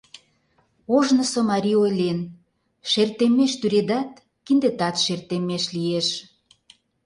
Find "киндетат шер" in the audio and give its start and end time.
4.45-5.21